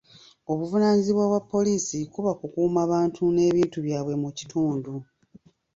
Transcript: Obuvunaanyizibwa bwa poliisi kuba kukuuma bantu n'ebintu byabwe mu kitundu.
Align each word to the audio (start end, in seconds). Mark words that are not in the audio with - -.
Obuvunaanyizibwa 0.51 1.25
bwa 1.31 1.41
poliisi 1.51 1.97
kuba 2.13 2.31
kukuuma 2.39 2.81
bantu 2.91 3.23
n'ebintu 3.35 3.77
byabwe 3.85 4.13
mu 4.21 4.29
kitundu. 4.37 4.93